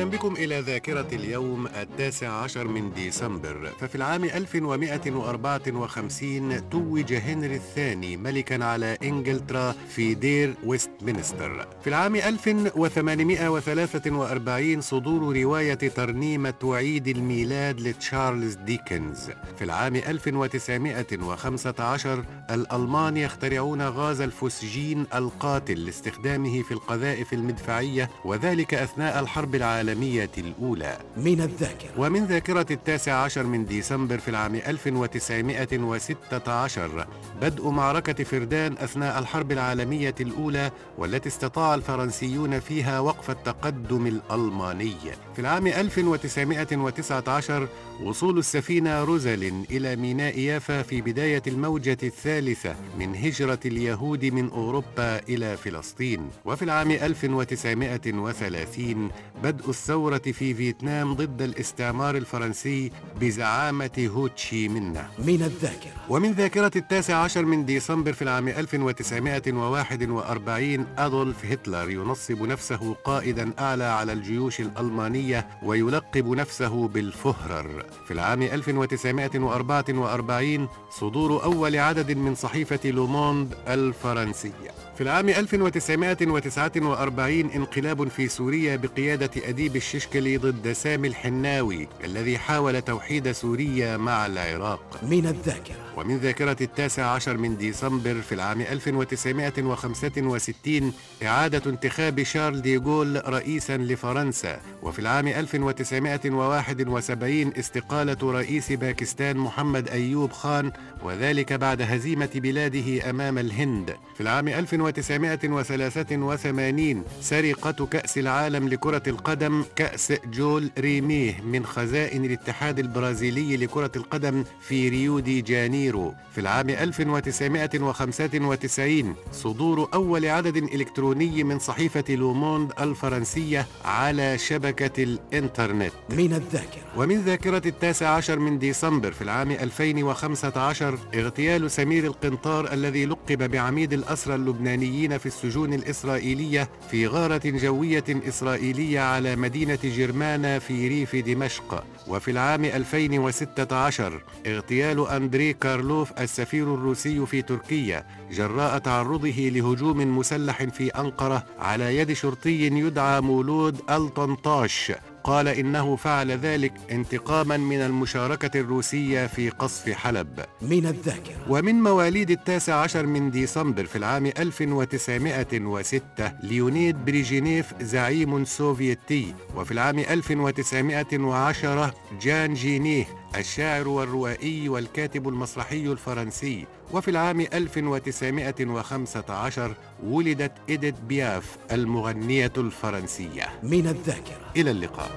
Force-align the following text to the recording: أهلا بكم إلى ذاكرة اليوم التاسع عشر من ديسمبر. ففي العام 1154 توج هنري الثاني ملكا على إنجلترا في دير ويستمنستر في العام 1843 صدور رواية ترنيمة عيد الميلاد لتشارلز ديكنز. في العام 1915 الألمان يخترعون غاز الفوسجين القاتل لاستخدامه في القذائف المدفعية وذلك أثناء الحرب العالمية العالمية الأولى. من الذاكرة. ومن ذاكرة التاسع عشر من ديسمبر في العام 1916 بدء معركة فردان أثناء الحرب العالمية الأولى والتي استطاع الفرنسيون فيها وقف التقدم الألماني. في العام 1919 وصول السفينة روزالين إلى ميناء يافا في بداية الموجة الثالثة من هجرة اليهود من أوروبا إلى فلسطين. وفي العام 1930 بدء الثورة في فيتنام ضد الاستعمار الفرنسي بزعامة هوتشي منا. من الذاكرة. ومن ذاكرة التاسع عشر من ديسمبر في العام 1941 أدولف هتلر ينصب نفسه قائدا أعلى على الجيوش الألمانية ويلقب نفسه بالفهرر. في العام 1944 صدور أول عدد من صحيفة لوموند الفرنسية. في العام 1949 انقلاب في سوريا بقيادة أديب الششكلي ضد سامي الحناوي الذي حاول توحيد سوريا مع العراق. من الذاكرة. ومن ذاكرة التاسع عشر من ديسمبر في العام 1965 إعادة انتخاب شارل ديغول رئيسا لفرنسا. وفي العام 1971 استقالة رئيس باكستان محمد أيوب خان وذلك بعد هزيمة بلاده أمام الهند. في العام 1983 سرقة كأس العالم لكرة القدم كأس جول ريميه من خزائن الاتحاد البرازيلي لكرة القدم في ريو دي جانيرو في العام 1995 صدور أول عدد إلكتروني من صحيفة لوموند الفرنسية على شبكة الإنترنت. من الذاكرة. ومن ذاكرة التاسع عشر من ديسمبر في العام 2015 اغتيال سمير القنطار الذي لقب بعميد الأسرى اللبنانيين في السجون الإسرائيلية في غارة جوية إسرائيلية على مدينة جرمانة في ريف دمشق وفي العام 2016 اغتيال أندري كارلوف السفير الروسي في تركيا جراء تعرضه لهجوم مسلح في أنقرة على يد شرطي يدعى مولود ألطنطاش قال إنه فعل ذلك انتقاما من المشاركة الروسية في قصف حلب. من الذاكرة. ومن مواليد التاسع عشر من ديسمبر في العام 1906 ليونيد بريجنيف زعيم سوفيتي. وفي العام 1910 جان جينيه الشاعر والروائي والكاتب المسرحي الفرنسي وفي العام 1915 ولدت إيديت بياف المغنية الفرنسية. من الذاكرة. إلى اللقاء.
أهلا 0.00 0.10
بكم 0.10 0.34
إلى 0.34 0.60
ذاكرة 0.60 1.06
اليوم 1.12 1.66
التاسع 1.66 2.28
عشر 2.28 2.68
من 2.68 2.92
ديسمبر. 2.92 3.70
ففي 3.80 3.94
العام 3.94 4.24
1154 4.24 6.70
توج 6.70 7.12
هنري 7.12 7.56
الثاني 7.56 8.16
ملكا 8.16 8.64
على 8.64 8.98
إنجلترا 9.02 9.74
في 9.88 10.14
دير 10.14 10.54
ويستمنستر 10.64 11.66
في 11.84 11.86
العام 11.86 12.16
1843 12.16 14.80
صدور 14.80 15.36
رواية 15.36 15.74
ترنيمة 15.74 16.54
عيد 16.64 17.08
الميلاد 17.08 17.80
لتشارلز 17.80 18.54
ديكنز. 18.54 19.30
في 19.58 19.64
العام 19.64 19.96
1915 19.96 22.24
الألمان 22.50 23.16
يخترعون 23.16 23.82
غاز 23.82 24.20
الفوسجين 24.20 25.06
القاتل 25.14 25.84
لاستخدامه 25.84 26.62
في 26.62 26.72
القذائف 26.72 27.32
المدفعية 27.32 28.10
وذلك 28.24 28.74
أثناء 28.74 29.20
الحرب 29.20 29.54
العالمية 29.54 29.89
العالمية 29.90 30.30
الأولى. 30.38 30.98
من 31.16 31.40
الذاكرة. 31.40 31.90
ومن 31.98 32.24
ذاكرة 32.24 32.66
التاسع 32.70 33.12
عشر 33.12 33.42
من 33.42 33.66
ديسمبر 33.66 34.18
في 34.18 34.28
العام 34.28 34.54
1916 34.54 37.06
بدء 37.42 37.68
معركة 37.68 38.24
فردان 38.24 38.78
أثناء 38.78 39.18
الحرب 39.18 39.52
العالمية 39.52 40.14
الأولى 40.20 40.70
والتي 40.98 41.28
استطاع 41.28 41.74
الفرنسيون 41.74 42.60
فيها 42.60 43.00
وقف 43.00 43.30
التقدم 43.30 44.06
الألماني. 44.06 44.94
في 45.34 45.38
العام 45.38 45.66
1919 45.66 47.68
وصول 48.04 48.38
السفينة 48.38 49.04
روزالين 49.04 49.64
إلى 49.70 49.96
ميناء 49.96 50.38
يافا 50.38 50.82
في 50.82 51.00
بداية 51.00 51.42
الموجة 51.46 51.98
الثالثة 52.02 52.74
من 52.98 53.16
هجرة 53.16 53.60
اليهود 53.66 54.24
من 54.24 54.50
أوروبا 54.50 55.18
إلى 55.28 55.56
فلسطين. 55.56 56.30
وفي 56.44 56.62
العام 56.62 56.90
1930 56.90 59.10
بدء 59.42 59.70
الثورة 59.80 60.18
في 60.18 60.54
فيتنام 60.54 61.14
ضد 61.14 61.42
الاستعمار 61.42 62.16
الفرنسي 62.16 62.92
بزعامة 63.20 64.08
هوتشي 64.14 64.68
منا. 64.68 65.08
من 65.18 65.42
الذاكرة. 65.42 65.92
ومن 66.08 66.32
ذاكرة 66.32 66.70
التاسع 66.76 67.16
عشر 67.16 67.44
من 67.44 67.64
ديسمبر 67.64 68.12
في 68.12 68.22
العام 68.22 68.48
1941 68.48 70.86
أدولف 70.98 71.44
هتلر 71.44 71.90
ينصب 71.90 72.42
نفسه 72.42 72.94
قائدا 73.04 73.50
أعلى 73.58 73.84
على 73.84 74.12
الجيوش 74.12 74.60
الألمانية 74.60 75.46
ويلقب 75.62 76.28
نفسه 76.28 76.88
بالفهرر. 76.88 77.84
في 78.06 78.12
العام 78.14 78.42
1944 78.42 80.68
صدور 80.90 81.44
أول 81.44 81.76
عدد 81.76 82.16
من 82.16 82.34
صحيفة 82.34 82.90
لوموند 82.90 83.54
الفرنسية. 83.68 84.70
في 84.96 85.02
العام 85.04 85.28
1949 85.28 87.50
انقلاب 87.50 88.08
في 88.08 88.28
سوريا 88.28 88.76
بقيادة 88.76 89.30
أديب 89.48 89.69
الششكلي 89.76 90.36
ضد 90.36 90.72
سامي 90.72 91.08
الحناوي 91.08 91.88
الذي 92.04 92.38
حاول 92.38 92.82
توحيد 92.82 93.32
سوريا 93.32 93.96
مع 93.96 94.26
العراق. 94.26 95.00
من 95.02 95.26
الذاكرة. 95.26 95.76
ومن 95.96 96.18
ذاكرة 96.18 96.56
التاسع 96.60 97.06
عشر 97.06 97.36
من 97.36 97.56
ديسمبر 97.56 98.20
في 98.20 98.34
العام 98.34 98.60
1965 98.60 100.92
إعادة 101.22 101.70
انتخاب 101.70 102.22
شارل 102.22 102.62
ديغول 102.62 103.22
رئيسا 103.28 103.76
لفرنسا. 103.76 104.60
وفي 104.82 104.98
العام 104.98 105.28
1971 105.28 107.52
استقالة 107.58 108.32
رئيس 108.32 108.72
باكستان 108.72 109.36
محمد 109.36 109.88
أيوب 109.88 110.32
خان 110.32 110.72
وذلك 111.02 111.52
بعد 111.52 111.82
هزيمة 111.82 112.30
بلاده 112.34 113.10
أمام 113.10 113.38
الهند. 113.38 113.96
في 114.14 114.20
العام 114.20 114.48
1983 114.48 117.04
سرقة 117.20 117.86
كأس 117.86 118.18
العالم 118.18 118.68
لكرة 118.68 119.02
القدم 119.06 119.59
كأس 119.76 120.12
جول 120.32 120.70
ريميه 120.78 121.40
من 121.40 121.66
خزائن 121.66 122.24
الاتحاد 122.24 122.78
البرازيلي 122.78 123.56
لكرة 123.56 123.92
القدم 123.96 124.44
في 124.60 124.88
ريو 124.88 125.18
دي 125.18 125.40
جانيرو 125.40 126.14
في 126.34 126.40
العام 126.40 126.70
1995 126.70 129.14
صدور 129.32 129.88
أول 129.94 130.26
عدد 130.26 130.56
إلكتروني 130.56 131.44
من 131.44 131.58
صحيفة 131.58 132.04
لوموند 132.14 132.72
الفرنسية 132.80 133.66
على 133.84 134.38
شبكة 134.38 135.02
الإنترنت. 135.02 135.92
من 136.10 136.32
الذاكرة. 136.32 136.82
ومن 136.96 137.20
ذاكرة 137.20 137.62
التاسع 137.66 138.08
عشر 138.08 138.38
من 138.38 138.58
ديسمبر 138.58 139.12
في 139.12 139.22
العام 139.22 139.50
2015 139.50 140.98
اغتيال 141.14 141.70
سمير 141.70 142.04
القنطار 142.04 142.72
الذي 142.72 143.06
لقب 143.06 143.50
بعميد 143.50 143.92
الأسرى 143.92 144.34
اللبنانيين 144.34 145.18
في 145.18 145.26
السجون 145.26 145.74
الإسرائيلية 145.74 146.68
في 146.90 147.06
غارة 147.06 147.40
جوية 147.44 148.04
إسرائيلية 148.08 149.00
على 149.00 149.36
مدينة 149.36 149.49
جرمانة 149.56 150.58
في 150.58 150.88
ريف 150.88 151.16
دمشق 151.16 151.84
وفي 152.08 152.30
العام 152.30 152.64
2016 152.64 154.22
اغتيال 154.46 155.08
أندري 155.08 155.52
كارلوف 155.52 156.12
السفير 156.20 156.74
الروسي 156.74 157.26
في 157.26 157.42
تركيا 157.42 158.04
جراء 158.32 158.78
تعرضه 158.78 159.50
لهجوم 159.54 160.18
مسلح 160.18 160.64
في 160.64 160.88
أنقرة 160.88 161.44
على 161.58 161.96
يد 161.96 162.12
شرطي 162.12 162.66
يدعى 162.66 163.20
مولود 163.20 163.80
ألطنطاش 163.90 164.92
قال 165.24 165.48
إنه 165.48 165.96
فعل 165.96 166.30
ذلك 166.30 166.72
انتقاما 166.90 167.56
من 167.56 167.80
المشاركة 167.80 168.60
الروسية 168.60 169.26
في 169.26 169.50
قصف 169.50 169.90
حلب. 169.90 170.40
من 170.62 170.86
الذاكرة. 170.86 171.36
ومن 171.48 171.74
مواليد 171.74 172.30
التاسع 172.30 172.74
عشر 172.74 173.06
من 173.06 173.30
ديسمبر 173.30 173.84
في 173.84 173.96
العام 173.96 174.26
1906 174.26 176.32
ليونيد 176.42 177.04
بريجنيف 177.04 177.74
زعيم 177.80 178.44
سوفيتي. 178.44 179.34
وفي 179.56 179.72
العام 179.72 179.98
1910 179.98 181.94
جان 182.22 182.54
جينيه 182.54 183.19
الشاعر 183.36 183.88
والروائي 183.88 184.68
والكاتب 184.68 185.28
المسرحي 185.28 185.86
الفرنسي 185.86 186.66
وفي 186.92 187.10
العام 187.10 187.40
1915 187.40 189.74
ولدت 190.04 190.52
إيديت 190.68 191.00
بياف 191.00 191.56
المغنية 191.72 192.52
الفرنسية. 192.56 193.48
من 193.62 193.86
الذاكرة. 193.86 194.52
إلى 194.56 194.70
اللقاء. 194.70 195.10